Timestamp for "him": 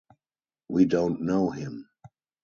1.51-1.87